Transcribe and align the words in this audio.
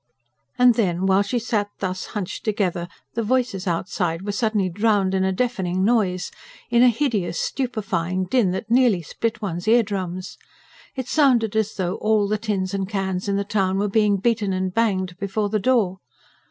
And 0.57 0.73
then, 0.73 1.05
while 1.05 1.21
she 1.21 1.37
sat 1.37 1.69
thus 1.77 2.07
hunched 2.17 2.43
together, 2.43 2.87
the 3.13 3.21
voices 3.21 3.67
outside 3.67 4.23
were 4.23 4.31
suddenly 4.31 4.67
drowned 4.67 5.13
in 5.13 5.23
a 5.23 5.31
deafening 5.31 5.83
noise 5.85 6.31
in 6.71 6.81
a 6.81 6.89
hideous, 6.89 7.39
stupefying 7.39 8.25
din, 8.25 8.49
that 8.49 8.71
nearly 8.71 9.03
split 9.03 9.43
one's 9.43 9.67
eardrums: 9.67 10.39
it 10.95 11.07
sounded 11.07 11.55
as 11.55 11.75
though 11.75 11.97
all 11.97 12.27
the 12.27 12.39
tins 12.39 12.73
and 12.73 12.89
cans 12.89 13.29
in 13.29 13.35
the 13.35 13.43
town 13.43 13.77
were 13.77 13.87
being 13.89 14.17
beaten 14.17 14.53
and 14.53 14.73
banged 14.73 15.19
before 15.19 15.49
the 15.49 15.59
door. 15.59 15.99